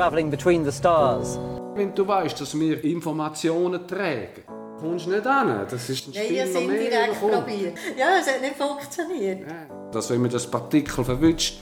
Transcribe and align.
travelling 0.00 0.30
between 0.30 0.64
the 0.64 0.72
stars. 0.72 1.38
Wenn 1.74 1.94
du 1.94 2.08
weißt, 2.08 2.40
dass 2.40 2.58
wir 2.58 2.82
Informationen 2.84 3.86
tragen, 3.86 4.44
kommst 4.78 5.04
du 5.04 5.10
nicht 5.10 5.26
an. 5.26 5.66
Das 5.70 5.90
ist 5.90 6.08
ein 6.08 6.12
Ja, 6.14 6.22
ich 6.22 6.40
habe 6.40 6.48
es 6.48 6.56
indirekt 6.56 7.20
probiert. 7.20 7.78
Ja, 7.98 8.06
es 8.18 8.26
hat 8.26 8.40
nicht 8.40 8.56
funktioniert. 8.56 9.44
Dass 9.92 10.08
wenn 10.08 10.22
man 10.22 10.30
das 10.30 10.50
Partikel 10.50 11.04
verwünscht, 11.04 11.60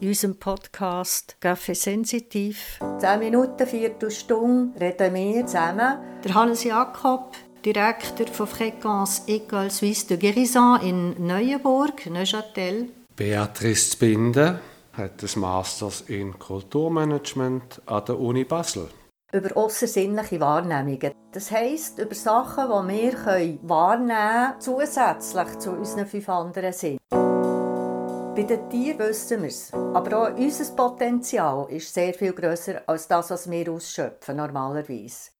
In 0.00 0.08
unserem 0.08 0.38
Podcast 0.38 1.36
«Café 1.42 1.74
Sensitiv» 1.74 2.78
10 2.98 3.20
Minuten, 3.20 3.66
Viertelstunde 3.66 4.78
reden 4.78 5.14
wir 5.14 5.46
zusammen. 5.46 5.98
Der 6.22 6.34
Hannes 6.34 6.64
Jakob, 6.64 7.32
Direktor 7.64 8.26
von 8.26 8.46
Fréquence 8.46 9.26
École 9.26 9.70
Suisse 9.70 10.06
de 10.06 10.18
Guérison 10.18 10.78
in 10.82 11.26
Neuenburg, 11.26 12.04
Neuchâtel. 12.10 12.90
Beatrice 13.16 13.90
Zbinden 13.92 14.60
hat 14.98 15.22
das 15.22 15.36
Masters 15.36 16.02
in 16.02 16.38
Kulturmanagement 16.38 17.80
an 17.86 18.04
der 18.04 18.18
Uni 18.18 18.44
Basel. 18.44 18.88
Über 19.32 19.56
aussersinnliche 19.56 20.40
Wahrnehmungen. 20.40 21.12
Das 21.32 21.50
heisst, 21.50 21.98
über 21.98 22.14
Sachen, 22.14 22.88
die 22.88 23.12
wir 23.12 23.58
wahrnehmen 23.62 24.08
können, 24.08 24.60
zusätzlich 24.60 25.58
zu 25.58 25.72
unseren 25.72 26.06
fünf 26.06 26.28
anderen 26.28 26.72
Sinnen. 26.72 26.98
Bei 27.10 28.42
den 28.42 28.70
Tieren 28.70 28.98
wissen 29.00 29.42
wir 29.42 29.48
es. 29.48 29.72
Aber 29.72 30.30
auch 30.30 30.36
unser 30.36 30.74
Potenzial 30.74 31.66
ist 31.70 31.92
sehr 31.92 32.14
viel 32.14 32.32
grösser 32.32 32.82
als 32.86 33.08
das, 33.08 33.30
was 33.30 33.50
wir 33.50 33.72
ausschöpfen, 33.72 34.36
normalerweise. 34.36 35.30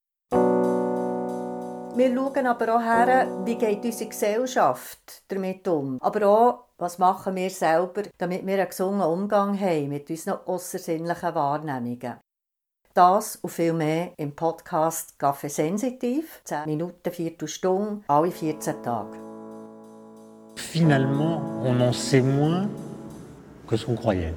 Wir 1.99 2.15
schauen 2.15 2.47
aber 2.47 2.77
auch 2.77 2.81
her, 2.81 3.27
wie 3.45 3.57
geht 3.57 3.85
unsere 3.85 4.09
Gesellschaft 4.09 5.25
damit 5.27 5.67
um. 5.67 5.99
Aber 6.01 6.29
auch, 6.29 6.65
was 6.79 6.97
machen 6.97 7.35
wir 7.35 7.51
selber, 7.51 8.05
damit 8.19 8.47
wir 8.47 8.55
einen 8.55 8.69
gesunden 8.69 9.01
Umgang 9.01 9.59
haben 9.59 9.89
mit 9.89 10.09
unseren 10.09 10.39
aussersinnlichen 10.47 11.35
Wahrnehmungen. 11.35 12.21
Das 12.95 13.35
und 13.43 13.51
viel 13.51 13.73
mehr 13.73 14.13
im 14.17 14.33
Podcast 14.33 15.15
Café 15.19 15.49
Sensitiv. 15.49 16.41
10 16.45 16.67
Minuten, 16.67 17.11
Viertelstunde, 17.11 18.05
alle 18.07 18.31
14 18.31 18.81
Tage. 18.81 19.19
Finalement, 20.55 21.43
on 21.65 21.81
en 21.81 21.93
sait 21.93 22.23
moins 22.23 22.69
que 23.67 23.77
ce 23.77 23.93
croyait. 23.93 24.35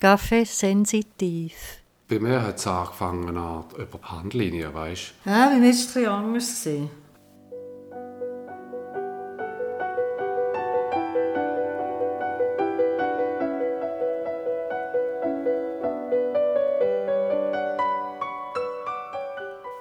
Café 0.00 0.44
Sensitiv. 0.44 1.82
Bei 2.08 2.20
mir 2.20 2.40
hat 2.40 2.58
es 2.58 2.66
angefangen 2.68 3.36
an, 3.36 3.64
über 3.76 3.98
die 3.98 4.04
Handlinie, 4.04 4.72
weißt 4.72 5.14
Ja, 5.24 5.48
bei 5.48 5.56
mir 5.56 5.62
war 5.62 5.70
es 5.70 5.96
etwas 5.96 6.06
anders. 6.06 6.88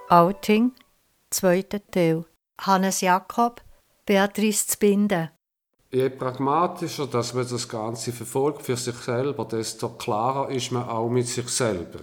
Outing, 0.10 0.72
zweiter 1.30 1.86
Teil. 1.92 2.26
Hannes 2.60 3.02
Jakob, 3.02 3.62
Beatrice 4.08 4.66
Zbinden. 4.66 5.30
Je 5.90 6.10
pragmatischer 6.10 7.08
dass 7.08 7.34
man 7.34 7.48
das 7.48 7.70
Ganze 7.70 8.12
verfolgt 8.12 8.62
für 8.62 8.76
sich 8.76 8.96
selber, 8.96 9.46
desto 9.46 9.90
klarer 9.90 10.50
ist 10.50 10.72
man 10.72 10.90
auch 10.90 11.08
mit 11.08 11.28
sich 11.28 11.48
selber. 11.48 12.00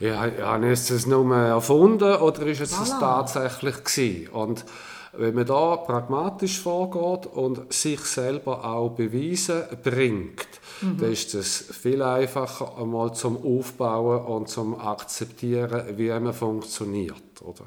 Ja, 0.00 0.26
habe 0.42 0.72
ich 0.72 0.86
das 0.88 1.06
nur 1.06 1.36
erfunden 1.36 2.16
oder 2.16 2.44
ist 2.46 2.60
es 2.60 2.70
das 2.70 2.98
tatsächlich 2.98 3.84
gewesen? 3.84 4.28
Und 4.30 4.64
wenn 5.12 5.34
man 5.34 5.46
da 5.46 5.76
pragmatisch 5.76 6.60
vorgeht 6.60 7.26
und 7.32 7.72
sich 7.72 8.00
selber 8.00 8.64
auch 8.64 8.90
beweisen 8.90 9.62
bringt, 9.82 10.48
dann 10.80 11.12
ist 11.12 11.34
es 11.34 11.58
viel 11.70 12.02
einfacher 12.02 12.78
einmal 12.78 13.14
zum 13.14 13.36
Aufbauen 13.36 14.24
und 14.24 14.48
zum 14.48 14.80
Akzeptieren, 14.80 15.96
wie 15.96 16.08
man 16.08 16.32
funktioniert. 16.32 17.42
Oder? 17.42 17.64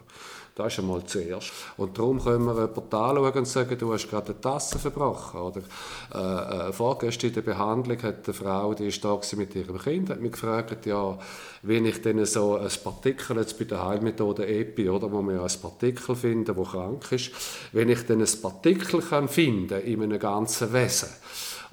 Das 0.55 0.73
ist 0.73 0.79
einmal 0.79 1.03
zuerst. 1.03 1.51
Und 1.77 1.97
darum 1.97 2.23
können 2.23 2.45
wir 2.45 2.53
jemanden 2.53 2.95
anschauen 2.95 3.33
und 3.33 3.47
sagen, 3.47 3.75
du 3.75 3.91
hast 3.91 4.07
gerade 4.07 4.33
eine 4.33 4.41
Tasse 4.41 4.77
verbrochen. 4.77 5.39
Oder 5.39 5.61
äh, 6.13 6.69
äh, 6.69 6.73
vorgestern 6.73 7.29
in 7.29 7.33
der 7.33 7.41
Behandlung 7.41 8.01
hat 8.03 8.25
eine 8.25 8.33
Frau, 8.35 8.73
die 8.75 8.87
ist 8.87 9.03
da 9.03 9.19
mit 9.35 9.55
ihrem 9.55 9.79
Kind, 9.79 10.11
hat 10.11 10.21
mich 10.21 10.33
gefragt, 10.33 10.85
ja, 10.85 11.17
wenn 11.63 11.85
ich 11.85 12.03
denn 12.03 12.23
so 12.25 12.57
ein 12.57 12.69
Partikel, 12.83 13.37
jetzt 13.37 13.57
bei 13.57 13.65
der 13.65 13.83
Heilmethode 13.83 14.45
EPI, 14.45 14.89
oder, 14.89 15.11
wo 15.11 15.23
wir 15.23 15.35
ja 15.35 15.43
ein 15.43 15.59
Partikel 15.59 16.15
finden, 16.15 16.53
das 16.53 16.67
krank 16.69 17.11
ist, 17.11 17.31
wenn 17.71 17.89
ich 17.89 18.05
denn 18.05 18.21
ein 18.21 18.41
Partikel 18.41 19.01
kann 19.01 19.27
finden 19.27 19.81
in 19.81 20.03
einem 20.03 20.19
ganzen 20.19 20.71
Wesen, 20.71 21.09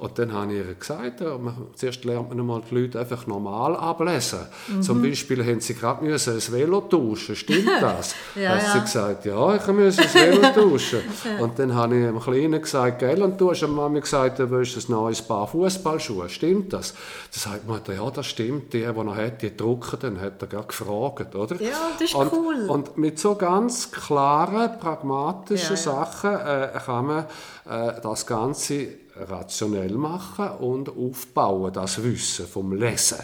und 0.00 0.18
dann 0.18 0.32
habe 0.32 0.52
ich 0.54 0.66
ihr 0.66 0.74
gesagt, 0.74 1.20
ja, 1.20 1.36
man, 1.36 1.54
zuerst 1.74 2.04
lernt 2.06 2.34
man 2.34 2.46
mal 2.46 2.62
die 2.68 2.74
Leute 2.74 2.98
einfach 2.98 3.26
normal 3.26 3.76
ablesen. 3.76 4.40
Zum 4.80 5.02
Beispiel 5.02 5.44
haben 5.44 5.60
sie 5.60 5.74
gerade 5.74 6.02
müssen 6.02 6.34
ein 6.34 6.52
Velo 6.52 6.80
tauschen, 6.80 7.36
stimmt 7.36 7.68
das? 7.80 8.14
Ja, 8.34 8.54
hat 8.54 8.60
sie 8.62 8.78
ja. 8.78 8.84
gesagt, 8.84 9.24
ja, 9.26 9.56
ich 9.56 9.66
musste 9.66 10.02
ein 10.02 10.14
Velo 10.14 10.52
tauschen. 10.54 11.00
und 11.38 11.58
dann 11.58 11.74
habe 11.74 11.96
ich 11.96 12.04
dem 12.06 12.18
Kleinen 12.18 12.62
gesagt, 12.62 13.00
gell, 13.00 13.22
und 13.22 13.38
du 13.38 13.50
hast 13.50 13.60
der 13.60 13.68
Mami 13.68 14.00
gesagt, 14.00 14.38
du 14.38 14.50
willst 14.50 14.76
ein 14.76 14.90
neues 14.90 15.20
Paar 15.20 15.46
Fußballschuhe, 15.46 16.30
stimmt 16.30 16.72
das? 16.72 16.92
Dann 16.92 17.52
sagt 17.52 17.68
Mutter, 17.68 17.94
ja, 17.94 18.10
das 18.10 18.26
stimmt, 18.26 18.72
die, 18.72 18.78
die 18.78 18.84
er 18.84 19.16
hat, 19.16 19.42
die 19.42 19.54
drucken, 19.54 19.98
dann 20.00 20.20
hat 20.20 20.40
er 20.40 20.48
gerade 20.48 20.66
gefragt, 20.66 21.34
oder? 21.34 21.60
Ja, 21.60 21.90
das 21.98 22.08
ist 22.08 22.14
und, 22.14 22.32
cool. 22.32 22.66
Und 22.68 22.96
mit 22.96 23.18
so 23.18 23.34
ganz 23.34 23.90
klaren, 23.92 24.78
pragmatischen 24.78 25.76
ja. 25.76 25.82
Sachen 25.82 26.34
äh, 26.34 26.68
kann 26.86 27.06
man 27.06 27.24
äh, 27.68 28.00
das 28.02 28.26
Ganze 28.26 28.88
rationell 29.28 29.92
machen 29.92 30.48
und 30.58 30.88
aufbauen, 30.88 31.72
das 31.72 32.02
Wissen 32.02 32.46
vom 32.46 32.72
Lesen. 32.72 33.18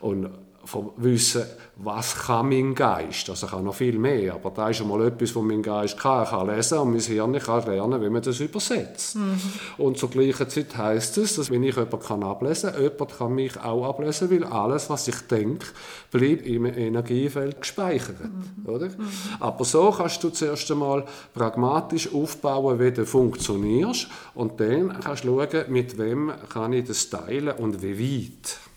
Und 0.00 0.30
vom 0.68 0.90
Wissen, 0.98 1.44
was 1.76 2.14
kann 2.14 2.50
mein 2.50 2.74
Geist? 2.74 3.30
Also 3.30 3.46
ich 3.46 3.52
kann 3.52 3.64
noch 3.64 3.74
viel 3.74 3.98
mehr, 3.98 4.34
aber 4.34 4.50
da 4.50 4.68
ist 4.68 4.82
einmal 4.82 5.06
etwas, 5.06 5.34
was 5.34 5.42
mein 5.42 5.62
Geist 5.62 5.98
kann. 5.98 6.18
Er 6.18 6.26
kann 6.26 6.46
lesen 6.46 6.78
und 6.78 6.90
mein 6.90 7.00
Hirn 7.00 7.38
kann 7.38 7.64
lernen, 7.64 8.02
wie 8.02 8.10
man 8.10 8.20
das 8.20 8.38
übersetzt. 8.38 9.16
Und 9.78 9.96
zur 9.96 10.10
gleichen 10.10 10.46
Zeit 10.50 10.76
heisst 10.76 11.16
es, 11.16 11.36
dass 11.36 11.50
wenn 11.50 11.62
ich 11.62 11.74
jemanden 11.74 12.00
kann 12.00 12.22
ablesen 12.22 12.72
kann, 12.72 12.82
jemand 12.82 13.16
kann 13.16 13.34
mich 13.34 13.58
auch 13.58 13.88
ablesen, 13.88 14.30
weil 14.30 14.44
alles, 14.44 14.90
was 14.90 15.08
ich 15.08 15.18
denke, 15.22 15.68
bleibt 16.10 16.46
im 16.46 16.66
Energiefeld 16.66 17.62
gespeichert. 17.62 18.16
Oder? 18.66 18.90
Aber 19.40 19.64
so 19.64 19.90
kannst 19.90 20.22
du 20.22 20.28
zuerst 20.28 20.70
einmal 20.70 21.06
pragmatisch 21.32 22.12
aufbauen, 22.12 22.78
wie 22.78 22.92
du 22.92 23.06
funktionierst 23.06 24.08
und 24.34 24.60
dann 24.60 25.00
kannst 25.00 25.24
du 25.24 25.28
schauen, 25.28 25.72
mit 25.72 25.96
wem 25.96 26.30
kann 26.50 26.74
ich 26.74 26.86
das 26.86 27.08
teilen 27.08 27.56
und 27.56 27.80
wie 27.80 27.98
weit. 27.98 28.67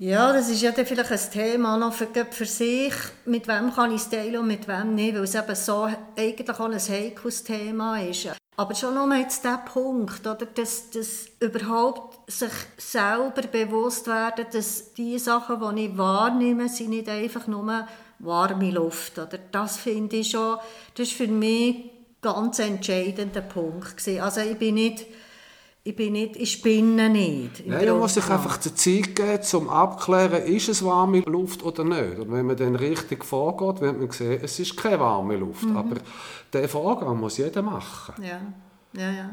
Ja, 0.00 0.32
das 0.32 0.48
ist 0.48 0.62
ja 0.62 0.70
dann 0.70 0.86
vielleicht 0.86 1.10
ein 1.10 1.32
Thema 1.32 1.76
noch 1.76 1.92
für, 1.92 2.06
für 2.30 2.46
sich. 2.46 2.94
Mit 3.24 3.48
wem 3.48 3.74
kann 3.74 3.90
ich 3.90 4.02
es 4.02 4.08
teilen 4.08 4.36
und 4.36 4.46
mit 4.46 4.68
wem 4.68 4.94
nicht, 4.94 5.14
weil 5.14 5.24
es 5.24 5.34
eben 5.34 5.54
so 5.56 5.88
eigentlich 6.16 6.48
auch 6.50 6.60
ein 6.60 6.78
heikles 6.78 7.42
Thema 7.42 8.00
ist. 8.00 8.28
Aber 8.56 8.74
schon 8.76 8.94
nur 8.94 9.12
jetzt 9.16 9.44
der 9.44 9.58
Punkt, 9.58 10.24
oder, 10.24 10.46
dass, 10.46 10.90
dass 10.90 11.26
überhaupt 11.40 12.30
sich 12.30 12.52
selber 12.76 13.42
bewusst 13.42 14.06
werden, 14.06 14.46
dass 14.52 14.94
die 14.94 15.18
Sachen, 15.18 15.76
die 15.76 15.86
ich 15.86 15.98
wahrnehme, 15.98 16.68
sind 16.68 16.90
nicht 16.90 17.08
einfach 17.08 17.48
nur 17.48 17.88
warme 18.20 18.70
Luft. 18.70 19.18
Oder? 19.18 19.38
Das 19.50 19.78
finde 19.78 20.16
ich 20.16 20.30
schon, 20.30 20.58
das 20.94 21.08
ist 21.08 21.16
für 21.16 21.26
mich 21.26 21.74
ein 21.74 21.90
ganz 22.20 22.60
entscheidender 22.60 23.42
Punkt. 23.42 24.06
Also 24.20 24.42
ich 24.42 24.56
bin 24.58 24.74
nicht, 24.74 25.06
ich 25.88 25.96
bin 25.96 26.12
nicht, 26.12 26.36
ich 26.36 26.52
spinne 26.52 27.08
nicht. 27.08 27.66
Nein, 27.66 27.86
man 27.86 27.98
muss 28.00 28.14
sich 28.14 28.28
einfach 28.28 28.58
die 28.58 28.74
Zeit 28.74 29.16
geben, 29.16 29.40
um 29.54 29.70
abzuklären, 29.70 30.42
ist 30.42 30.68
es 30.68 30.84
warme 30.84 31.20
Luft 31.20 31.62
oder 31.62 31.82
nicht. 31.82 32.18
Und 32.18 32.30
wenn 32.30 32.44
man 32.44 32.56
dann 32.56 32.76
richtig 32.76 33.24
vorgeht, 33.24 33.80
wird 33.80 33.98
man 33.98 34.10
sehen, 34.10 34.40
es 34.42 34.58
ist 34.58 34.76
keine 34.76 35.00
warme 35.00 35.36
Luft. 35.36 35.64
Mhm. 35.64 35.76
Aber 35.78 35.96
diesen 36.52 36.68
Vorgang 36.68 37.18
muss 37.18 37.38
jeder 37.38 37.62
machen. 37.62 38.22
Ja, 38.22 38.40
ja, 38.92 39.10
ja. 39.10 39.30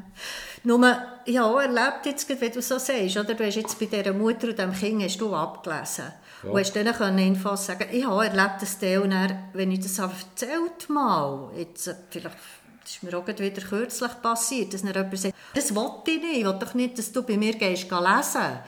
Nur, 0.64 0.80
auch 0.86 1.60
erlebt, 1.60 2.06
jetzt, 2.06 2.30
wie 2.30 2.50
du 2.50 2.62
so 2.62 2.78
sagst, 2.78 3.18
oder? 3.18 3.34
du 3.34 3.46
hast 3.46 3.56
jetzt 3.56 3.78
bei 3.78 3.88
dieser 3.88 4.14
Mutter 4.14 4.48
und 4.48 4.58
dem 4.58 4.72
Kind 4.72 5.04
hast 5.04 5.20
du 5.20 5.36
abgelesen. 5.36 6.06
Und 6.44 6.60
hast 6.60 6.74
denen 6.74 6.94
können 6.94 7.18
Infos 7.18 7.66
sagen 7.66 7.88
Ich 7.92 8.06
habe 8.06 8.28
erlebt, 8.28 8.62
dass 8.62 8.78
der 8.78 9.02
und 9.04 9.12
er, 9.12 9.50
wenn 9.54 9.72
ich 9.72 9.80
das 9.80 9.98
erzählt 9.98 10.90
mal, 10.90 11.50
jetzt, 11.58 11.88
äh, 11.88 11.96
vielleicht, 12.10 12.38
das 12.86 12.94
ist 12.94 13.04
mir 13.04 13.18
auch 13.18 13.28
wieder 13.28 13.50
kürzlich 13.50 14.12
passiert, 14.22 14.74
dass 14.74 14.84
mir 14.84 14.94
jemand 14.94 15.18
sagt, 15.18 15.34
das 15.56 15.74
wollte 15.74 16.12
ich 16.12 16.22
nicht, 16.22 16.38
ich 16.38 16.46
will 16.46 16.60
doch 16.60 16.74
nicht, 16.76 16.98
dass 17.00 17.12
du 17.12 17.24
bei 17.24 17.36
mir 17.36 17.54
gehst 17.54 17.90
geh 17.90 17.96
lesen. 17.96 18.60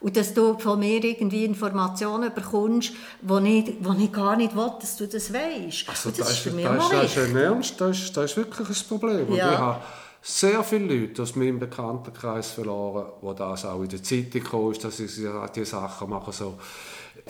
Und 0.00 0.16
dass 0.16 0.34
du 0.34 0.58
von 0.58 0.78
mir 0.78 1.02
irgendwie 1.02 1.44
Informationen 1.44 2.32
bekommst, 2.32 2.92
die 3.20 3.58
ich, 3.58 3.64
die 3.64 4.04
ich 4.04 4.12
gar 4.12 4.36
nicht 4.36 4.54
will, 4.54 4.70
dass 4.80 4.96
du 4.96 5.08
das 5.08 5.32
weißt. 5.32 5.88
Also 5.88 6.10
das, 6.10 6.18
das 6.18 6.30
ist, 6.30 6.38
für 6.38 6.50
mich 6.50 6.64
das, 6.66 6.88
das 6.90 7.16
ist 7.16 7.18
ein 7.18 7.36
Ernst, 7.36 7.80
das 7.80 7.98
ist, 7.98 8.16
das 8.16 8.30
ist 8.30 8.36
wirklich 8.36 8.68
ein 8.68 8.88
Problem. 8.88 9.34
Ja. 9.34 9.52
ich 9.52 9.58
habe 9.58 9.80
sehr 10.22 10.62
viele 10.62 10.94
Leute 10.94 11.22
aus 11.22 11.34
meinem 11.36 11.58
Bekanntenkreis 11.58 12.50
verloren, 12.50 13.12
wo 13.22 13.32
das 13.32 13.64
auch 13.64 13.82
in 13.82 13.88
der 13.88 14.02
Zeitung 14.02 14.42
kam, 14.42 14.72
dass 14.74 14.96
sie 14.96 15.06
diese 15.06 15.64
Sachen 15.64 16.10
machen 16.10 16.32
so. 16.32 16.58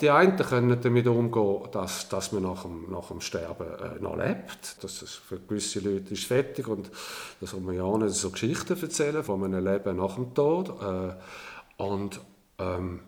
Die 0.01 0.09
einen 0.09 0.35
können 0.35 0.79
damit 0.81 1.07
umgehen, 1.07 1.69
dass, 1.71 2.09
dass 2.09 2.31
man 2.31 2.43
nach 2.43 2.63
dem, 2.63 2.91
nach 2.91 3.07
dem 3.07 3.21
Sterben 3.21 3.67
äh, 3.67 4.01
noch 4.01 4.17
lebt. 4.17 4.83
Das 4.83 4.99
für 4.99 5.39
gewisse 5.39 5.79
Leute 5.79 6.13
ist 6.13 6.25
fertig 6.25 6.67
und 6.67 6.91
das 7.39 7.53
man 7.53 7.75
ja 7.75 7.83
auch 7.83 7.97
nicht 7.97 8.13
so 8.13 8.29
Geschichten 8.29 8.79
erzählen 8.81 9.23
von 9.23 9.43
einem 9.43 9.63
Leben 9.63 9.97
nach 9.97 10.15
dem 10.15 10.33
Tod. 10.33 10.69
Äh, 10.81 11.81
und 11.81 12.19
ähm, 12.59 13.01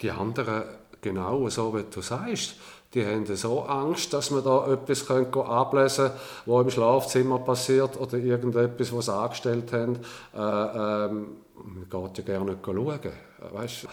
die 0.00 0.10
anderen, 0.10 0.64
genau 1.00 1.48
so 1.48 1.74
wie 1.76 1.84
du 1.90 2.00
sagst, 2.00 2.56
die 2.94 3.04
haben 3.04 3.26
so 3.26 3.62
Angst, 3.62 4.12
dass 4.12 4.30
man 4.30 4.44
da 4.44 4.72
etwas 4.72 5.10
ablesen 5.10 6.06
können, 6.06 6.18
was 6.46 6.62
im 6.62 6.70
Schlafzimmer 6.70 7.38
passiert 7.40 8.00
oder 8.00 8.16
irgendetwas, 8.16 8.92
was 8.92 9.06
sie 9.06 9.14
angestellt 9.14 9.72
haben. 9.72 9.96
Äh, 10.32 10.38
ähm, 10.38 11.26
man 11.56 11.88
geht 11.90 12.18
ja 12.18 12.24
gerne 12.24 12.56
schauen. 12.64 13.00
Weißt, 13.52 13.88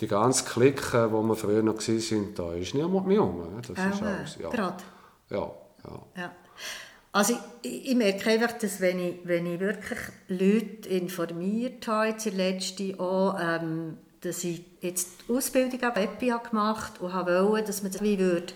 die 0.00 0.06
ganze 0.06 0.44
Clique, 0.44 1.10
wo 1.10 1.22
wir 1.22 1.36
früher 1.36 1.62
noch 1.62 1.76
waren, 1.78 2.34
da 2.34 2.52
ist 2.54 2.74
niemand 2.74 3.06
mehr 3.06 3.22
um. 3.22 3.60
Das 3.60 3.76
äh, 3.76 3.90
ist 3.90 4.02
alles, 4.02 4.38
ja. 4.40 4.50
Gerade. 4.50 4.84
Ja, 5.30 5.50
ja. 5.84 6.02
ja. 6.16 6.32
Also 7.12 7.36
ich, 7.62 7.88
ich, 7.88 7.94
merke 7.96 8.30
einfach, 8.30 8.58
dass 8.58 8.80
wenn 8.80 9.00
ich, 9.00 9.16
wenn 9.24 9.46
ich 9.46 9.60
wirklich 9.60 9.98
Leute 10.28 10.88
informiert 10.90 11.86
habe, 11.88 12.08
jetzt 12.08 12.26
letzte 12.26 12.98
auch, 13.00 13.36
ähm, 13.40 13.96
dass 14.20 14.44
ich 14.44 14.62
jetzt 14.80 15.08
die 15.26 15.32
Ausbildung 15.32 15.82
an 15.82 15.96
EPI 15.96 16.34
gemacht 16.48 17.00
und 17.00 17.14
wollte, 17.14 17.66
dass 17.66 17.82
man 17.82 17.92
das 17.92 18.02
wie 18.02 18.18
würde, 18.18 18.52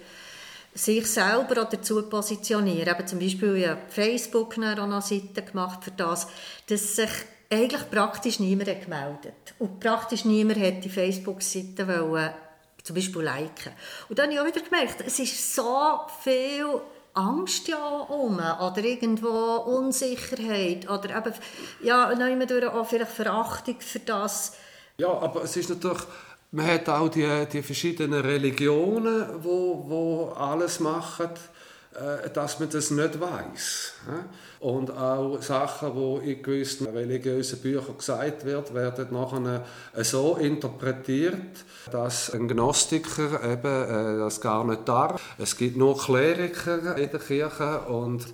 sich 0.75 1.07
selber 1.07 1.55
dazu 1.55 2.03
positionieren. 2.03 2.89
Eben 2.89 3.07
zum 3.07 3.19
Beispiel 3.19 3.57
ja 3.57 3.77
Facebook 3.89 4.57
eine 4.59 5.03
Seite 5.03 5.43
gemacht 5.43 5.85
für 5.85 5.91
das, 5.91 6.29
dass 6.69 6.97
sich 6.97 7.11
eigentlich 7.53 7.91
praktisch 7.91 8.41
niemand 8.41 8.69
hat 8.69 8.83
gemeldet. 8.83 9.55
Und 9.59 9.79
praktisch 9.79 10.25
niemand 10.25 10.59
hat 10.59 10.85
die 10.85 10.89
Facebook-Seite 10.89 12.35
zum 12.83 12.97
Beispiel 12.97 13.23
liken. 13.23 13.73
Und 14.09 14.19
dann 14.19 14.27
habe 14.27 14.35
ich 14.35 14.41
auch 14.41 14.47
wieder 14.47 14.69
gemerkt, 14.69 15.05
es 15.07 15.19
ist 15.19 15.55
so 15.55 16.01
viel 16.23 16.67
Angst 17.15 17.69
ja 17.69 17.79
um 17.79 18.37
oder 18.37 18.79
irgendwo 18.79 19.29
Unsicherheit 19.29 20.89
oder 20.89 21.17
eben 21.17 21.35
ja, 21.83 22.11
auch 22.73 22.87
vielleicht 22.87 23.13
Verachtung 23.13 23.77
für 23.81 24.01
das, 24.01 24.55
ja, 24.99 25.09
aber 25.09 25.43
es 25.43 25.57
ist 25.57 25.71
natürlich, 25.71 26.03
man 26.51 26.67
hat 26.67 26.89
auch 26.89 27.09
die, 27.09 27.47
die 27.51 27.63
verschiedenen 27.63 28.21
Religionen, 28.21 29.43
wo, 29.43 29.85
wo 29.89 30.33
alles 30.37 30.81
machen, 30.81 31.31
dass 32.33 32.59
man 32.59 32.71
das 32.71 32.91
nicht 32.91 33.21
weiß. 33.21 33.93
Und 34.63 34.93
auch 34.93 35.43
Sachen, 35.43 35.93
die 35.95 36.33
in 36.33 36.43
gewissen 36.43 36.87
religiösen 36.87 37.61
Büchern 37.61 37.99
gesagt 37.99 38.45
werden, 38.45 38.75
werden 38.75 39.09
nachher 39.11 39.65
äh, 39.93 40.05
so 40.05 40.37
interpretiert, 40.37 41.65
dass 41.91 42.33
ein 42.33 42.47
Gnostiker 42.47 43.43
eben 43.43 44.17
äh, 44.17 44.19
das 44.19 44.41
gar 44.41 44.65
nicht 44.65 44.89
darf. 44.89 45.21
Es 45.37 45.57
gibt 45.57 45.77
nur 45.77 45.99
Kleriker 45.99 46.97
in 46.97 47.11
der 47.11 47.19
Kirche 47.19 47.81
und 47.81 48.25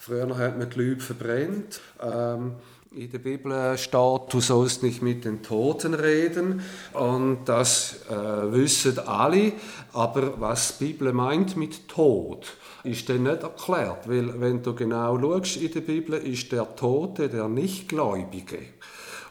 früher 0.00 0.36
hat 0.36 0.58
man 0.58 0.68
die 0.68 0.80
Leute 0.80 1.00
verbrennt. 1.00 1.80
Ähm, 2.02 2.56
in 2.96 3.10
der 3.10 3.18
Bibel 3.18 3.76
steht, 3.76 4.22
du 4.30 4.40
sollst 4.40 4.82
nicht 4.82 5.02
mit 5.02 5.26
den 5.26 5.42
Toten 5.42 5.92
reden. 5.92 6.62
Und 6.94 7.40
das 7.44 8.06
äh, 8.08 8.52
wissen 8.52 8.98
alle. 9.00 9.52
Aber 9.92 10.40
was 10.40 10.78
die 10.78 10.86
Bibel 10.86 11.12
meint 11.12 11.58
mit 11.58 11.88
Tod, 11.88 12.46
ist 12.84 13.08
dann 13.10 13.24
nicht 13.24 13.42
erklärt. 13.42 14.08
Weil, 14.08 14.40
wenn 14.40 14.62
du 14.62 14.74
genau 14.74 15.20
schaust 15.20 15.58
in 15.58 15.72
der 15.72 15.80
Bibel, 15.80 16.14
ist 16.14 16.50
der 16.52 16.74
Tote 16.74 17.28
der 17.28 17.48
Nichtgläubige. 17.48 18.60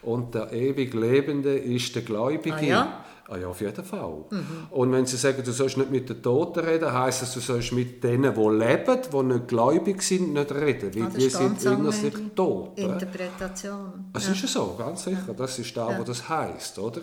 Und 0.03 0.35
der 0.35 0.53
ewig 0.53 0.93
Lebende 0.93 1.57
ist 1.57 1.95
der 1.95 2.03
Gläubige. 2.03 2.55
Ah, 2.55 2.61
ja? 2.61 3.04
Ah 3.27 3.37
ja, 3.37 3.47
auf 3.47 3.59
jeden 3.59 3.83
Fall. 3.83 4.23
Mhm. 4.29 4.67
Und 4.69 4.91
wenn 4.91 5.05
sie 5.07 5.17
sagen, 5.17 5.41
du 5.43 5.51
sollst 5.51 5.77
nicht 5.77 5.89
mit 5.89 6.07
den 6.07 6.21
Toten 6.21 6.59
reden, 6.59 6.93
heisst 6.93 7.23
das, 7.23 7.33
du 7.33 7.39
sollst 7.39 7.71
mit 7.71 8.03
denen, 8.03 8.35
die 8.35 8.49
leben, 8.49 8.99
die 9.11 9.23
nicht 9.23 9.47
gläubig 9.47 10.01
sind, 10.03 10.33
nicht 10.33 10.51
reden. 10.51 10.93
Weil 10.93 11.03
ah, 11.03 11.09
die 11.15 11.29
sind 11.29 11.63
innerlich 11.63 12.13
tot. 12.35 12.77
Interpretation. 12.77 14.11
Das 14.13 14.27
ja. 14.27 14.33
ist 14.33 14.41
ja 14.43 14.47
so, 14.47 14.75
ganz 14.77 15.03
sicher. 15.03 15.33
Das 15.35 15.57
ist 15.57 15.75
da, 15.75 15.91
ja. 15.91 15.99
wo 15.99 16.03
das 16.03 16.29
heisst. 16.29 16.77
Oder? 16.77 17.01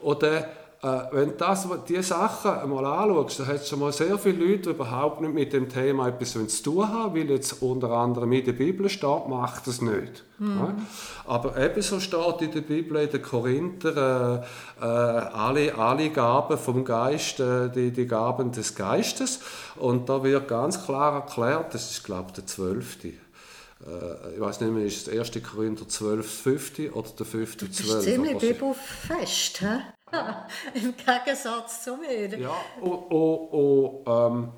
Oder 0.00 0.48
wenn 0.80 1.36
du 1.36 1.76
diese 1.88 2.02
Sachen 2.04 2.52
einmal 2.52 2.84
anschaust, 2.84 3.40
dann 3.40 3.46
hat 3.48 3.56
es 3.56 3.68
schon 3.68 3.80
mal 3.80 3.92
sehr 3.92 4.16
viele 4.16 4.44
Leute, 4.44 4.62
die 4.62 4.68
überhaupt 4.70 5.20
nicht 5.20 5.34
mit 5.34 5.52
dem 5.52 5.68
Thema 5.68 6.06
etwas 6.06 6.32
zu 6.32 6.62
tun 6.62 6.88
haben, 6.88 7.16
weil 7.16 7.28
jetzt 7.30 7.60
unter 7.62 7.90
anderem 7.90 8.30
in 8.32 8.44
der 8.44 8.52
Bibel 8.52 8.88
steht, 8.88 9.26
macht 9.26 9.66
das 9.66 9.80
nicht. 9.80 10.24
Mhm. 10.38 10.86
Aber 11.26 11.56
ebenso 11.56 11.98
steht 11.98 12.42
in 12.42 12.52
der 12.52 12.60
Bibel, 12.60 12.96
in 13.02 13.10
den 13.10 13.22
Korinther, 13.22 14.44
äh, 14.80 14.84
äh, 14.84 14.86
alle, 14.86 15.74
alle 15.74 16.10
Gaben 16.10 16.56
vom 16.56 16.84
Geist, 16.84 17.40
äh, 17.40 17.70
die, 17.70 17.90
die 17.90 18.06
Gaben 18.06 18.52
des 18.52 18.76
Geistes. 18.76 19.40
Und 19.76 20.08
da 20.08 20.22
wird 20.22 20.46
ganz 20.46 20.84
klar 20.84 21.14
erklärt, 21.14 21.74
das 21.74 21.90
ist 21.90 22.04
glaube 22.04 22.26
ich 22.28 22.34
der 22.34 22.46
zwölfte 22.46 23.08
äh, 23.08 24.34
ich 24.34 24.40
weiß 24.40 24.60
nicht 24.60 24.72
mehr, 24.72 24.84
ist 24.84 25.08
es 25.08 25.18
1. 25.18 25.42
Korinther 25.42 25.88
12, 25.88 26.40
50 26.42 26.94
oder 26.94 27.08
der 27.16 27.26
5. 27.26 27.56
12? 27.58 27.70
Das 27.70 27.80
ist 27.80 28.02
ziemlich 28.02 28.38
bibelfest, 28.38 29.60
hä? 29.60 29.80
Im 30.74 30.94
Gegensatz 30.96 31.84
zu 31.84 31.96
mir. 31.96 32.38
Ja, 32.38 32.50
und, 32.80 32.92
und, 33.10 33.48
und 33.52 34.04
ähm, 34.06 34.48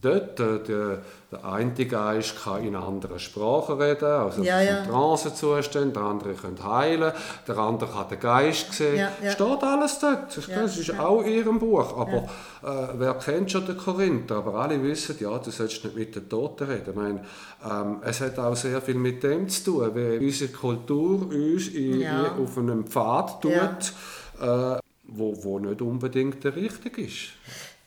dort, 0.00 0.38
der, 0.38 0.58
der, 0.58 1.02
eine 1.42 1.72
Geist 1.72 2.42
kann 2.42 2.64
in 2.64 2.74
anderen 2.74 3.18
Sprachen 3.18 3.80
reden, 3.80 4.04
also 4.04 4.42
ja, 4.42 4.60
ja. 4.60 4.84
Trancezustand, 4.84 5.94
der 5.94 6.02
andere 6.02 6.34
kann 6.34 6.56
heilen, 6.62 7.12
der 7.46 7.58
andere 7.58 7.94
hat 7.98 8.10
den 8.10 8.20
Geist 8.20 8.72
sehen. 8.72 8.96
Ja, 8.96 9.10
ja. 9.22 9.30
Steht 9.32 9.62
alles 9.62 9.98
dort. 9.98 10.36
Das, 10.36 10.46
ja, 10.46 10.62
ist 10.62 10.86
ja. 10.86 11.00
auch 11.00 11.22
in 11.22 11.32
ihrem 11.34 11.58
Buch. 11.58 11.96
Aber 11.98 12.28
äh, 12.62 12.88
wer 12.94 13.14
kennt 13.14 13.50
schon 13.50 13.66
den 13.66 13.76
Korinther? 13.76 14.36
Aber 14.36 14.54
alle 14.54 14.82
wissen, 14.82 15.16
ja, 15.20 15.36
du 15.38 15.50
sollst 15.50 15.84
nicht 15.84 15.96
mit 15.96 16.16
den 16.16 16.28
Toten 16.28 16.64
reden. 16.64 16.90
Ich 16.90 16.96
meine, 16.96 17.24
ähm, 17.68 18.00
es 18.02 18.20
hat 18.20 18.38
auch 18.38 18.56
sehr 18.56 18.80
viel 18.80 18.94
mit 18.94 19.22
dem 19.22 19.48
zu 19.48 19.64
tun, 19.64 19.94
wie 19.94 20.24
unsere 20.24 20.50
Kultur 20.50 21.28
uns 21.28 21.68
in, 21.68 22.06
auf 22.06 22.56
einem 22.56 22.86
Pfad 22.86 23.42
tut. 23.42 23.92
Äh, 24.40 24.78
wo, 25.08 25.42
wo 25.42 25.58
nicht 25.58 25.82
unbedingt 25.82 26.44
der 26.44 26.54
richtige 26.54 27.02
ist. 27.02 27.32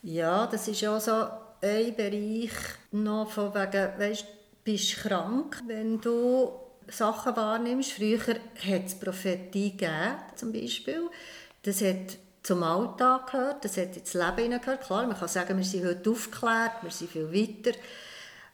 Ja, 0.03 0.47
das 0.47 0.67
ist 0.67 0.81
ja 0.81 0.99
so 0.99 1.27
ein 1.61 1.95
Bereich 1.95 2.51
noch 2.91 3.29
von 3.31 3.53
wegen, 3.53 3.99
weißt, 3.99 4.25
bist 4.63 4.97
krank, 4.97 5.61
wenn 5.67 6.01
du 6.01 6.51
Sachen 6.87 7.35
wahrnimmst. 7.35 7.93
Früher 7.93 8.19
hat 8.19 8.85
es 8.85 8.95
Prophetie 8.95 9.71
gegeben, 9.71 10.15
zum 10.35 10.51
Beispiel. 10.51 11.09
Das 11.63 11.81
hat 11.81 12.17
zum 12.43 12.63
Alltag 12.63 13.31
gehört, 13.31 13.65
das 13.65 13.77
hat 13.77 13.95
ins 13.95 14.13
Leben 14.13 14.59
gehört. 14.59 14.81
Klar, 14.81 15.05
man 15.05 15.17
kann 15.17 15.27
sagen, 15.27 15.57
wir 15.57 15.63
sind 15.63 15.85
heute 15.85 16.09
aufgeklärt, 16.09 16.81
wir 16.81 16.91
sind 16.91 17.11
viel 17.11 17.31
weiter. 17.31 17.77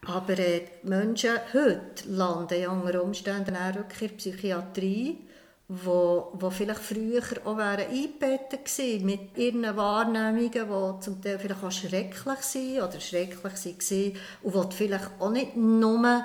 Aber 0.05 0.37
äh, 0.37 0.65
Menschen 0.83 1.31
heute 1.53 2.09
landen 2.09 2.61
ja 2.61 2.69
unter 2.69 3.01
Umständen 3.01 3.55
auch 3.55 3.75
in 3.75 3.83
der 3.99 4.07
Psychiatrie 4.09 5.26
wo, 5.69 6.31
wo 6.33 6.49
vielleicht 6.49 6.79
früher 6.79 7.21
auch 7.43 7.57
wären 7.57 7.89
eingebettet 7.89 8.65
gewesen, 8.65 9.05
mit 9.05 9.37
ihren 9.37 9.75
Wahrnehmungen, 9.75 10.51
die 10.51 11.03
zum 11.03 11.21
Teil 11.21 11.39
vielleicht 11.39 11.63
auch 11.63 11.71
schrecklich 11.71 12.25
waren 12.25 12.87
oder 12.87 12.99
schrecklich 13.01 13.43
waren 13.43 14.13
und 14.43 14.53
wo 14.53 14.63
du 14.63 14.71
vielleicht 14.71 15.09
auch 15.19 15.29
nicht 15.29 15.57
nur 15.57 16.23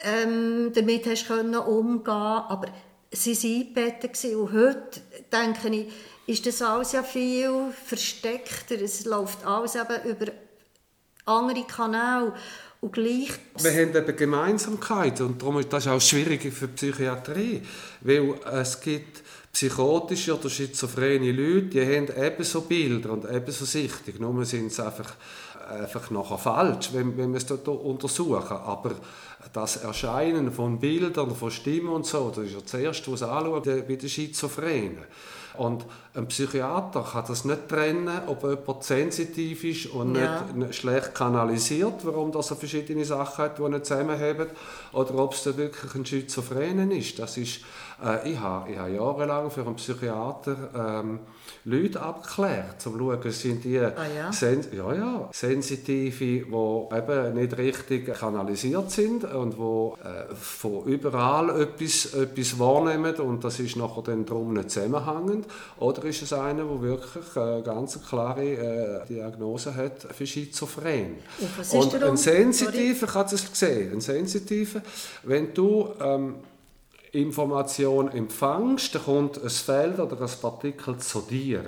ähm, 0.00 0.70
damit 0.74 1.06
hast 1.06 1.26
können 1.26 1.56
umgehen 1.56 2.14
aber 2.14 2.68
sie 3.10 3.34
waren 3.34 3.56
eingebettet 3.56 4.34
und 4.34 4.52
heute 4.52 5.00
denke 5.32 5.68
ich, 5.74 5.92
ist 6.26 6.46
das 6.46 6.60
alles 6.60 6.92
ja 6.92 7.02
viel 7.02 7.72
versteckter, 7.84 8.80
es 8.80 9.06
läuft 9.06 9.46
alles 9.46 9.76
eben 9.76 10.02
über 10.04 10.26
andere 11.24 11.64
Kanäle 11.64 12.34
und 12.80 12.92
gleich... 12.92 13.30
Wir 13.60 13.72
haben 13.72 13.94
eben 13.94 14.16
Gemeinsamkeit 14.16 15.20
und 15.20 15.40
darum 15.40 15.58
ist 15.58 15.72
das 15.72 15.86
auch 15.88 16.00
schwierig 16.00 16.52
für 16.52 16.68
die 16.68 16.74
Psychiatrie, 16.74 17.62
weil 18.00 18.34
es 18.52 18.80
gibt 18.80 19.22
psychotische 19.52 20.38
oder 20.38 20.48
schizophrene 20.48 21.32
Leute, 21.32 21.66
die 21.66 21.80
haben 21.80 22.08
ebenso 22.16 22.60
Bilder 22.62 23.12
und 23.12 23.24
ebenso 23.24 23.64
Sichtung, 23.64 24.14
nur 24.20 24.44
sind 24.44 24.68
es 24.68 24.78
einfach, 24.78 25.14
einfach 25.68 26.10
nachher 26.10 26.38
falsch, 26.38 26.90
wenn, 26.92 27.16
wenn 27.16 27.32
wir 27.32 27.38
es 27.38 27.46
dort 27.46 27.66
untersuchen. 27.66 28.56
Aber 28.56 28.92
das 29.52 29.78
Erscheinen 29.78 30.52
von 30.52 30.78
Bildern, 30.78 31.34
von 31.34 31.50
Stimmen 31.50 31.88
und 31.88 32.06
so, 32.06 32.30
das 32.34 32.44
ist 32.44 32.52
ja 32.52 32.60
das 32.60 32.74
Erste, 32.74 33.12
was 33.12 33.22
anschaut, 33.22 33.64
bei 33.64 33.96
den 33.96 34.08
Schizophrenen. 34.08 35.04
Und 35.58 35.84
ein 36.14 36.28
Psychiater 36.28 37.02
kann 37.02 37.24
das 37.26 37.44
nicht 37.44 37.68
trennen, 37.68 38.20
ob 38.26 38.42
jemand 38.44 38.84
sensitiv 38.84 39.64
ist 39.64 39.86
und 39.86 40.14
ja. 40.14 40.44
nicht 40.54 40.76
schlecht 40.76 41.14
kanalisiert, 41.14 42.04
warum 42.04 42.32
das 42.32 42.46
so 42.46 42.54
verschiedene 42.54 43.04
Sachen 43.04 43.44
hat, 43.44 43.58
die 43.58 43.62
nicht 43.62 43.86
zusammenheben, 43.86 44.46
oder 44.92 45.14
ob 45.16 45.34
es 45.34 45.44
wirklich 45.56 45.94
ein 45.94 46.06
Schizophrenen 46.06 46.90
ist. 46.92 47.18
Das 47.18 47.36
ist 47.36 47.60
Äh, 48.04 48.32
ich 48.32 48.38
habe 48.38 48.70
ich 48.70 48.76
jahrelang 48.76 49.50
für 49.50 49.62
einen 49.62 49.76
Psychiater 49.76 50.56
ähm, 50.74 51.20
Leute 51.64 52.00
abgeklärt, 52.00 52.86
um 52.86 52.92
zu 52.92 52.98
schauen, 52.98 53.32
sind 53.32 53.64
die 53.64 53.78
Ah, 53.78 53.92
ja? 54.16 54.32
Sen 54.32 54.64
ja, 54.72 54.92
ja, 54.94 55.28
Sensitive, 55.32 56.24
die 56.24 56.96
eben 56.96 57.34
nicht 57.34 57.56
richtig 57.56 58.14
kanalisiert 58.14 58.90
sind 58.90 59.24
und 59.24 59.54
die 59.54 60.06
äh, 60.08 60.34
von 60.34 60.84
überall 60.84 61.60
etwas, 61.60 62.14
etwas 62.14 62.58
wahrnehmen 62.58 63.14
und 63.16 63.42
das 63.42 63.58
ist 63.60 63.76
nachher 63.76 64.02
dann 64.02 64.24
darum 64.24 64.52
nicht 64.52 64.70
zusammenhängend. 64.70 65.46
Oder 65.78 66.04
ist 66.04 66.22
es 66.22 66.32
einer, 66.32 66.64
der 66.64 66.82
wirklich 66.82 67.36
eine 67.36 67.62
ganz 67.62 67.98
klare 68.08 68.44
äh, 68.44 69.06
Diagnose 69.06 69.74
hat 69.74 70.02
für 70.14 70.26
Schizophren? 70.26 71.16
Und 71.72 71.94
Und 71.94 72.02
ein 72.02 72.16
Sensitiver, 72.16 73.06
ich 73.06 73.14
habe 73.14 73.30
das 73.30 73.50
gesehen, 73.50 73.92
ein 73.92 74.00
Sensitiver, 74.00 74.82
wenn 75.24 75.52
du 75.54 75.88
ähm, 76.00 76.36
Information 77.12 78.10
empfängst, 78.12 78.94
dann 78.94 79.04
kommt 79.04 79.42
ein 79.42 79.50
Feld 79.50 79.98
oder 79.98 80.20
ein 80.20 80.30
Partikel 80.40 80.98
zu 80.98 81.20
dir. 81.22 81.64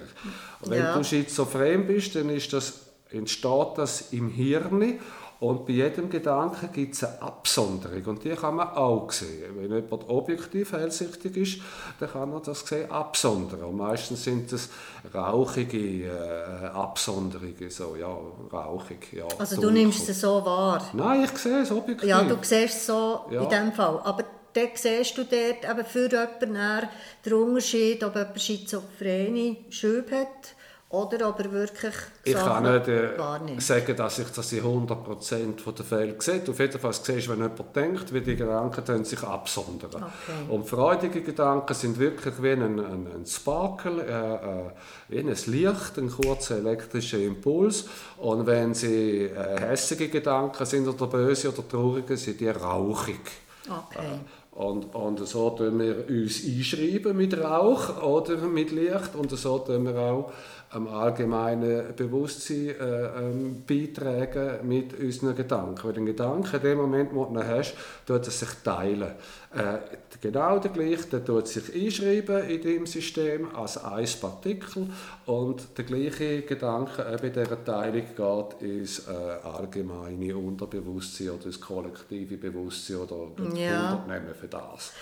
Und 0.61 0.71
wenn 0.71 0.79
Ja. 0.81 0.97
du 0.97 1.05
schizophren 1.05 1.87
bist, 1.87 2.15
dann 2.15 2.29
ist 2.31 2.53
das, 2.53 2.81
entsteht 3.11 3.69
das 3.77 4.13
im 4.13 4.29
Hirn 4.29 4.99
und 5.41 5.67
bei 5.67 5.73
jedem 5.73 6.11
Gedanken 6.11 6.71
gibt 6.71 6.95
es 6.95 7.03
eine 7.03 7.23
Absonderung 7.23 8.05
und 8.05 8.23
die 8.25 8.29
kann 8.31 8.57
man 8.57 8.69
auch 8.69 9.11
sehen. 9.11 9.55
Wenn 9.57 9.73
jemand 9.75 10.07
objektiv 10.11 10.73
hellsichtig 10.73 11.35
ist, 11.39 11.61
dann 11.99 12.11
kann 12.11 12.31
er 12.35 12.41
das 12.41 12.61
sehen, 12.61 12.91
absondern. 12.91 13.63
Und 13.65 13.79
meistens 13.79 14.23
sind 14.25 14.53
das 14.53 14.69
rauchige 15.15 16.05
äh, 16.09 16.67
Absonderungen, 16.75 17.71
so, 17.71 17.97
ja, 17.97 18.15
rauchig, 18.53 19.15
ja. 19.15 19.25
Also 19.39 19.57
du 19.57 19.63
dunkel. 19.63 19.83
nimmst 19.83 20.09
es 20.11 20.21
so 20.21 20.45
wahr. 20.45 20.83
Nein, 20.93 21.25
ich 21.25 21.39
sehe 21.39 21.63
es 21.63 21.71
objektiv. 21.73 22.07
Ja, 22.07 22.23
du 22.23 22.37
siehst 22.43 22.75
es 22.77 22.87
so 22.87 23.21
Ja. 23.31 23.43
in 23.43 23.49
dem 23.49 23.73
Fall. 23.73 23.99
Aber 24.05 24.25
dann 24.53 24.69
siehst 24.75 25.17
du 25.17 25.25
dort 25.25 25.71
eben 25.71 25.87
für 25.87 26.11
jemanden 26.11 26.89
den 27.25 27.33
Unterschied, 27.33 28.03
ob 28.05 28.17
jemand 28.17 28.41
schizophrene 28.41 29.57
Schübe 29.71 30.17
hat 30.17 30.55
oder 30.91 31.29
ob 31.29 31.39
er 31.39 31.53
wirklich 31.53 31.95
Ich 32.25 32.35
kann 32.35 32.65
nicht 32.65 32.89
äh, 32.89 33.61
sagen, 33.61 33.95
dass 33.95 34.19
ich 34.19 34.29
das 34.31 34.53
in 34.53 34.65
100% 34.65 35.73
der 35.73 35.85
Fälle 35.85 36.17
sehe. 36.19 36.43
Auf 36.49 36.59
jeden 36.59 36.81
Fall 36.81 36.93
siehst 36.93 37.29
du, 37.29 37.31
wenn 37.31 37.39
jemand 37.39 37.77
denkt, 37.77 38.13
wie 38.13 38.21
die 38.21 38.35
Gedanken 38.35 39.05
sich 39.05 39.23
absondern. 39.23 40.03
Okay. 40.03 40.49
Und 40.49 40.69
freudige 40.69 41.23
Gedanken 41.23 41.75
sind 41.75 41.97
wirklich 41.97 42.43
wie 42.43 42.51
ein, 42.51 42.81
ein, 42.81 43.07
ein 43.07 43.25
Sparkle, 43.25 44.05
äh, 44.05 44.35
äh, 44.35 44.71
wie 45.11 45.19
ein 45.21 45.29
Licht, 45.29 45.97
ein 45.97 46.11
kurzer 46.11 46.57
elektrischer 46.57 47.19
Impuls. 47.19 47.85
Und 48.17 48.47
wenn 48.47 48.75
sie 48.75 49.27
äh, 49.27 49.61
hässige 49.61 50.09
Gedanken 50.09 50.67
sind 50.67 50.89
oder 50.89 51.07
böse 51.07 51.53
oder 51.53 51.69
traurige, 51.69 52.17
sind 52.17 52.41
die 52.41 52.49
rauchig. 52.49 53.31
Okay. 53.69 54.19
Und, 54.61 54.95
und 54.95 55.27
so 55.27 55.49
tun 55.51 55.79
wir 55.79 56.05
uns 56.07 56.45
einschreiben 56.45 57.17
mit 57.17 57.39
Rauch 57.39 58.03
oder 58.03 58.37
mit 58.47 58.73
Licht 58.73 59.15
und 59.17 59.31
so 59.31 59.59
tun 59.61 59.87
wir 59.87 59.99
auch 59.99 60.33
am 60.73 60.87
allgemeinen 60.87 61.97
Bewusstsein 61.97 62.69
äh, 62.69 63.07
ähm, 63.19 63.65
beitragen 63.67 64.69
mit 64.69 64.99
unseren 64.99 65.35
Gedanken. 65.35 65.83
Weil 65.83 65.97
ein 65.97 66.07
Gedanke, 66.07 66.59
in 66.59 66.63
dem 66.63 66.79
Moment, 66.79 67.13
wo 67.13 67.25
du 67.25 67.33
ihn 67.33 67.47
hast, 67.47 67.75
tut 68.07 68.25
er 68.25 68.31
sich 68.31 68.51
teilen. 68.63 69.15
Äh, 69.53 69.79
genau 70.21 70.61
der 70.61 70.71
gleiche, 70.71 71.09
der 71.09 71.25
tut 71.25 71.49
sich 71.49 71.75
einschreiben 71.75 72.49
in 72.49 72.63
dem 72.63 72.87
System 72.87 73.53
als 73.53 73.83
ein 73.83 74.07
Partikel 74.21 74.87
und 75.27 75.77
der 75.77 75.85
gleiche 75.85 76.43
Gedanke 76.43 77.05
eben 77.13 77.27
in 77.27 77.33
dieser 77.33 77.65
Teilung 77.65 78.05
geht 78.17 78.63
ins 78.63 79.09
äh, 79.09 79.13
allgemeine 79.13 80.37
Unterbewusstsein 80.37 81.31
oder 81.31 81.47
ins 81.47 81.61
kollektive 81.61 82.37
Bewusstsein 82.37 82.99
oder 82.99 83.17
Ja. 83.57 83.95
Unternehmen 83.95 84.35
das. 84.51 84.93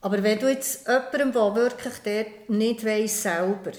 Aber 0.00 0.22
wenn 0.22 0.38
du 0.38 0.48
jetzt 0.48 0.86
jemandem, 0.86 1.32
der 1.32 1.54
wirklich 1.54 1.94
dort 2.04 2.50
nicht 2.50 2.84
weiss 2.84 3.22
selber, 3.22 3.72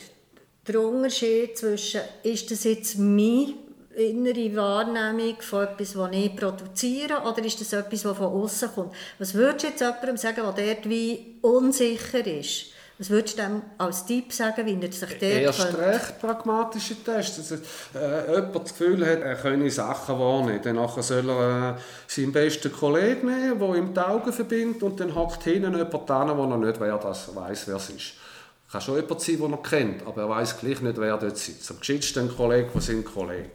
der 0.67 0.81
Unterschied 0.81 1.57
zwischen, 1.57 2.01
ist 2.23 2.51
das 2.51 2.63
jetzt 2.65 2.97
meine 2.97 3.53
innere 3.95 4.55
Wahrnehmung 4.55 5.41
von 5.41 5.63
etwas, 5.63 5.93
das 5.93 6.09
ich 6.11 6.35
produziere, 6.35 7.21
oder 7.21 7.43
ist 7.43 7.59
das 7.61 7.73
etwas, 7.73 8.03
das 8.03 8.17
von 8.17 8.25
außen 8.25 8.71
kommt? 8.73 8.93
Was 9.17 9.33
würdest 9.33 9.63
du 9.63 9.67
jetzt 9.69 9.81
jemandem 9.81 10.17
sagen, 10.17 10.43
der 10.55 10.65
dort 10.75 10.89
wie 10.89 11.37
unsicher 11.41 12.25
ist? 12.25 12.76
Was 12.99 13.11
würdest 13.11 13.37
du 13.37 13.43
dem 13.43 13.61
als 13.77 14.05
Tipp 14.07 14.33
sagen, 14.33 14.65
wie 14.65 14.73
er 14.83 14.91
sich 14.91 15.07
dort 15.07 15.21
Erst 15.21 15.59
könnte- 15.61 15.77
recht 15.87 16.19
pragmatische 16.19 16.95
Tests. 17.03 17.37
Also, 17.51 17.63
äh, 17.93 18.33
jemand 18.35 18.55
das 18.55 18.69
Gefühl 18.75 19.05
hat, 19.05 19.21
er 19.21 19.35
könne 19.35 19.69
Sachen 19.69 20.17
wahrnehmen, 20.17 20.59
dann 20.63 20.77
nachher 20.77 21.03
soll 21.03 21.29
er 21.29 21.75
äh, 21.77 21.81
seinen 22.07 22.31
besten 22.31 22.71
Kollegen 22.71 23.27
nehmen, 23.27 23.59
der 23.59 23.75
ihm 23.75 23.93
die 23.93 23.99
Augen 23.99 24.33
verbindet 24.33 24.81
und 24.81 24.99
dann 24.99 25.13
hockt 25.13 25.43
hinten 25.43 25.75
jemand 25.75 26.09
an, 26.11 26.27
der 26.27 26.35
noch 26.35 26.57
nicht 26.57 26.79
wer 26.79 26.97
das 26.97 27.35
weiss, 27.35 27.67
wer 27.67 27.75
es 27.75 27.89
ist. 27.91 28.13
Kann 28.71 28.81
schon 28.81 28.95
jemand 28.95 29.21
sein, 29.21 29.37
den 29.37 29.51
er 29.51 29.57
kennt, 29.61 30.07
aber 30.07 30.21
er 30.23 30.29
weiß 30.29 30.59
gleich 30.59 30.81
nicht, 30.81 30.97
wer 30.97 31.17
dort 31.17 31.37
sitzt. 31.37 31.69
Am 31.69 31.79
geschicktesten 31.79 32.27
ein 32.29 32.35
Kollege 32.35 32.69
von 32.69 32.81
seinem 32.81 33.05
Kollegen. 33.05 33.51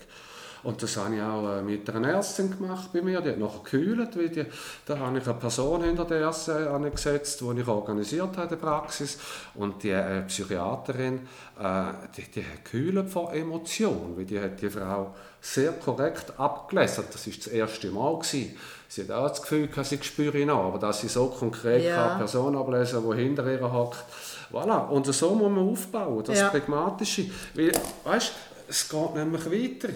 Und 0.62 0.80
das 0.82 0.96
habe 0.96 1.16
ich 1.16 1.20
auch 1.22 1.58
äh, 1.58 1.62
mit 1.62 1.88
einer 1.90 2.08
Ärztin 2.08 2.50
gemacht 2.56 2.90
bei 2.92 3.02
mir. 3.02 3.20
Die 3.20 3.30
hat 3.30 3.38
nachher 3.38 3.62
gekühlt. 3.64 4.16
Weil 4.16 4.28
die, 4.28 4.44
da 4.86 4.98
habe 4.98 5.18
ich 5.18 5.26
eine 5.26 5.34
Person 5.34 5.82
hinter 5.82 6.04
der 6.04 6.20
Ärztin 6.20 6.68
angesetzt, 6.68 7.40
die 7.40 7.60
ich 7.60 7.66
organisiert 7.66 8.36
habe 8.36 8.42
in 8.42 8.48
der 8.48 8.56
Praxis. 8.56 9.18
Und 9.54 9.82
die 9.82 9.90
äh, 9.90 10.22
Psychiaterin, 10.22 11.26
äh, 11.60 11.84
die, 12.16 12.22
die 12.30 12.44
hat 12.44 12.64
gekühlt 12.64 13.10
vor 13.10 13.32
Emotion. 13.34 14.16
Weil 14.16 14.24
die 14.24 14.40
hat 14.40 14.60
die 14.60 14.70
Frau 14.70 15.14
sehr 15.40 15.72
korrekt 15.72 16.32
abgelesen. 16.38 17.04
Das 17.12 17.26
war 17.26 17.34
das 17.36 17.46
erste 17.48 17.90
Mal. 17.90 18.18
Gewesen. 18.18 18.56
Sie 18.88 19.02
hat 19.02 19.10
auch 19.10 19.28
das 19.30 19.42
Gefühl, 19.42 19.66
gehabt, 19.66 19.86
sie 19.88 19.98
spüre 20.02 20.38
ihn. 20.38 20.50
Aber 20.50 20.78
dass 20.78 21.00
sie 21.00 21.08
so 21.08 21.26
konkret 21.26 21.82
Ja. 21.82 21.96
kann, 21.96 22.10
eine 22.10 22.18
Person 22.18 22.56
ablesen 22.56 23.02
die 23.10 23.16
hinter 23.20 23.50
ihr 23.50 23.72
hockt. 23.72 24.04
Voilà. 24.52 24.86
Und 24.88 25.06
so 25.06 25.34
muss 25.34 25.50
man 25.50 25.68
aufbauen, 25.70 26.22
das 26.24 26.38
Ja. 26.38 26.50
Pragmatische. 26.50 27.30
Weil, 27.54 27.72
weißt, 28.04 28.32
es 28.68 28.88
geht 28.88 29.14
nämlich 29.14 29.46
weiter. 29.46 29.94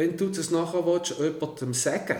Wenn 0.00 0.16
du 0.16 0.30
das 0.30 0.50
nachher 0.50 0.86
willst, 0.86 1.18
jemandem 1.18 1.74
sagen 1.74 2.16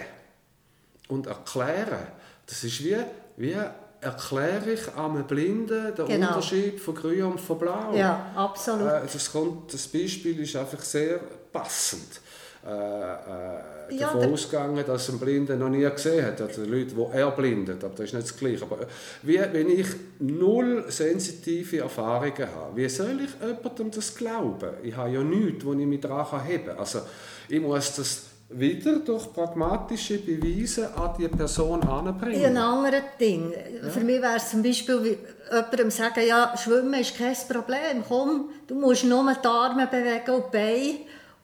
und 1.09 1.27
erklären, 1.27 2.09
das 2.47 2.63
ist 2.63 2.85
wie, 2.85 2.99
wie 3.39 3.57
erkläre 4.03 4.73
ich 4.73 4.95
einem 4.95 5.27
Blinden 5.27 5.95
den 5.95 6.07
Genau. 6.07 6.29
Unterschied 6.29 6.79
von 6.79 6.95
grün 6.95 7.23
und 7.23 7.41
von 7.41 7.59
blau. 7.59 7.95
Ja, 7.97 8.33
absolut. 8.37 8.87
Äh, 8.87 9.01
das, 9.11 9.33
kommt, 9.33 9.73
das 9.73 9.89
Beispiel 9.89 10.39
ist 10.41 10.57
einfach 10.57 10.83
sehr 10.83 11.21
passend. 11.51 12.21
Äh, 12.65 12.69
äh, 12.69 13.95
Ja, 13.97 14.07
davon 14.07 14.21
der- 14.21 14.31
ausgegangen, 14.33 14.85
dass 14.87 15.09
ein 15.09 15.19
Blinder 15.19 15.57
noch 15.57 15.69
nie 15.71 15.83
gesehen 15.89 16.25
hat. 16.27 16.41
Also 16.41 16.63
Leute, 16.65 16.95
die 16.95 17.07
er 17.19 17.31
blindet, 17.33 17.83
aber 17.83 17.95
das 17.95 18.07
ist 18.07 18.15
nicht 18.15 18.29
das 18.31 18.37
Gleiche. 18.37 18.63
Aber 18.63 18.79
wie, 19.23 19.41
wenn 19.53 19.69
ich 19.71 19.87
null 20.21 20.85
sensitive 20.89 21.79
Erfahrungen 21.79 22.47
habe, 22.55 22.77
wie 22.77 22.89
soll 22.89 23.19
ich 23.25 23.31
jemandem 23.45 23.91
das 23.91 24.15
glauben? 24.15 24.71
Ich 24.83 24.95
habe 24.97 25.11
ja 25.11 25.23
nichts, 25.23 25.65
wo 25.65 25.73
ich 25.73 25.87
mich 25.87 26.01
daran 26.01 26.45
heben 26.45 26.67
kann. 26.67 26.79
Also 26.79 27.01
ich 27.49 27.61
muss 27.61 27.97
das 27.97 28.23
wieder 28.51 28.97
durch 28.99 29.33
pragmatische 29.33 30.19
Beweise 30.19 30.93
an 30.97 31.15
die 31.19 31.29
Person 31.29 31.81
Ja, 31.83 31.99
anbringen. 31.99 32.45
ein 32.45 32.57
anderes 32.59 33.03
Ding. 33.19 33.53
Für 33.91 34.01
mich 34.01 34.21
wäre 34.21 34.37
es 34.37 34.51
zum 34.51 34.63
Beispiel, 34.63 35.03
wie 35.05 35.19
jemandem 35.53 35.91
sagen, 35.91 36.21
ja, 36.27 36.55
Schwimmen 36.57 37.01
ist 37.01 37.17
kein 37.17 37.35
Problem. 37.49 38.05
Komm, 38.09 38.51
du 38.67 38.75
musst 38.75 39.05
nur 39.05 39.25
die 39.33 39.47
Arme 39.49 39.87
bewegen 39.87 40.31
und 40.35 40.45
die 40.53 40.57
Beine 40.57 40.95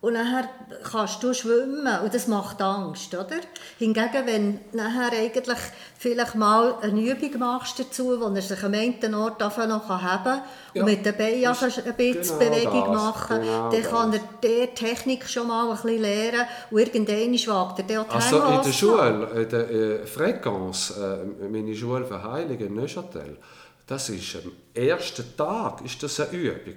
und 0.02 0.12
nachher 0.12 0.48
kannst 0.90 1.22
du 1.22 1.32
schwimmen. 1.32 2.00
Und 2.04 2.14
das 2.14 2.28
macht 2.28 2.60
Angst, 2.60 3.14
oder? 3.14 3.40
Hingegen, 3.78 4.26
wenn 4.26 4.60
du 4.70 4.76
nachher 4.76 5.10
eigentlich 5.18 5.58
vielleicht 5.98 6.34
mal 6.34 6.76
eine 6.82 7.00
Übung 7.00 7.38
machst 7.38 7.78
dazu, 7.78 8.20
wo 8.20 8.26
er 8.26 8.42
sich 8.42 8.62
am 8.62 8.74
einen 8.74 9.14
Ort 9.14 9.40
noch 9.40 9.56
haben 9.56 10.24
kann 10.24 10.42
Ja. 10.74 10.82
und 10.82 10.90
mit 10.90 11.04
den 11.06 11.16
Beinen 11.16 11.46
ein 11.46 11.52
bisschen 11.54 12.38
genau 12.38 12.38
Bewegung 12.38 12.92
das, 12.92 13.02
machen, 13.02 13.40
genau 13.40 13.70
dann 13.70 13.82
kann 13.82 14.12
er 14.12 14.20
die 14.42 14.66
Technik 14.74 15.26
schon 15.28 15.48
mal 15.48 15.70
ein 15.70 15.76
bisschen 15.76 16.02
lernen 16.02 16.46
und 16.70 16.78
irgendwann 16.78 17.46
wagt 17.56 17.78
er 17.78 17.84
dann 17.86 17.98
auch 18.10 18.14
Also 18.14 18.42
in 18.44 18.62
der. 18.62 18.72
Schule, 18.72 19.30
in 19.42 19.48
der 19.48 19.70
äh, 19.70 20.04
Fréquence, 20.04 20.92
äh, 20.92 21.48
meine 21.48 21.74
Schule 21.74 22.04
für 22.04 22.22
Heilige 22.22 22.66
in 22.66 22.74
Neuchâtel, 22.74 23.38
das 23.86 24.10
ist 24.10 24.36
am 24.36 24.52
ersten 24.74 25.36
Tag 25.36 25.80
ist 25.84 26.02
das 26.02 26.20
eine 26.20 26.30
Übung. 26.38 26.74